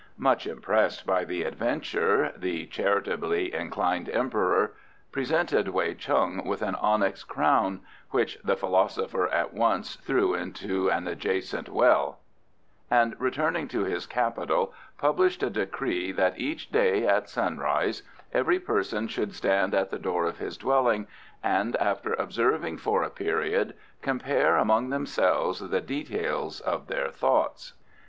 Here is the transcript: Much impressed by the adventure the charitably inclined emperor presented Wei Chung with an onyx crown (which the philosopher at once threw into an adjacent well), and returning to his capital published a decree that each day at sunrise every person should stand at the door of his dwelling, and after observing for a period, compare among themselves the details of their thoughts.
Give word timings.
Much 0.17 0.47
impressed 0.47 1.05
by 1.05 1.23
the 1.23 1.43
adventure 1.43 2.33
the 2.35 2.65
charitably 2.65 3.53
inclined 3.53 4.09
emperor 4.09 4.73
presented 5.11 5.67
Wei 5.67 5.93
Chung 5.93 6.43
with 6.43 6.63
an 6.63 6.73
onyx 6.73 7.23
crown 7.23 7.81
(which 8.09 8.39
the 8.43 8.57
philosopher 8.57 9.27
at 9.27 9.53
once 9.53 9.97
threw 9.97 10.33
into 10.33 10.89
an 10.89 11.07
adjacent 11.07 11.69
well), 11.69 12.17
and 12.89 13.15
returning 13.19 13.67
to 13.67 13.83
his 13.83 14.07
capital 14.07 14.73
published 14.97 15.43
a 15.43 15.51
decree 15.51 16.11
that 16.11 16.39
each 16.39 16.71
day 16.71 17.05
at 17.05 17.29
sunrise 17.29 18.01
every 18.33 18.57
person 18.59 19.07
should 19.07 19.35
stand 19.35 19.75
at 19.75 19.91
the 19.91 19.99
door 19.99 20.25
of 20.25 20.39
his 20.39 20.57
dwelling, 20.57 21.05
and 21.43 21.75
after 21.75 22.13
observing 22.15 22.75
for 22.75 23.03
a 23.03 23.11
period, 23.11 23.75
compare 24.01 24.55
among 24.57 24.89
themselves 24.89 25.59
the 25.69 25.79
details 25.79 26.59
of 26.59 26.87
their 26.87 27.09
thoughts. 27.11 27.73